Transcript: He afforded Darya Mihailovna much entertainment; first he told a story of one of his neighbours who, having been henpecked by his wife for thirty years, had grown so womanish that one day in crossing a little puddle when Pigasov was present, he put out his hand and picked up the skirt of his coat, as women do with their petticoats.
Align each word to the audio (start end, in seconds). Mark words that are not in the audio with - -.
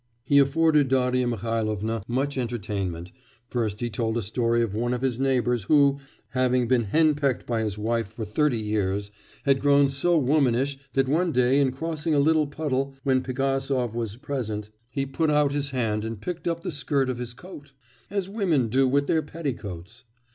He 0.23 0.39
afforded 0.39 0.87
Darya 0.87 1.27
Mihailovna 1.27 2.01
much 2.07 2.35
entertainment; 2.35 3.11
first 3.51 3.81
he 3.81 3.89
told 3.91 4.17
a 4.17 4.23
story 4.23 4.63
of 4.63 4.73
one 4.73 4.95
of 4.95 5.03
his 5.03 5.19
neighbours 5.19 5.65
who, 5.65 5.99
having 6.29 6.67
been 6.67 6.85
henpecked 6.85 7.45
by 7.45 7.61
his 7.61 7.77
wife 7.77 8.07
for 8.11 8.25
thirty 8.25 8.57
years, 8.57 9.11
had 9.43 9.59
grown 9.59 9.89
so 9.89 10.17
womanish 10.17 10.79
that 10.93 11.07
one 11.07 11.31
day 11.31 11.59
in 11.59 11.69
crossing 11.71 12.15
a 12.15 12.19
little 12.19 12.47
puddle 12.47 12.95
when 13.03 13.21
Pigasov 13.21 13.93
was 13.93 14.15
present, 14.15 14.71
he 14.89 15.05
put 15.05 15.29
out 15.29 15.51
his 15.51 15.69
hand 15.69 16.03
and 16.03 16.19
picked 16.19 16.47
up 16.47 16.63
the 16.63 16.71
skirt 16.71 17.07
of 17.07 17.19
his 17.19 17.35
coat, 17.35 17.71
as 18.09 18.27
women 18.27 18.69
do 18.69 18.87
with 18.87 19.05
their 19.05 19.21
petticoats. 19.21 20.05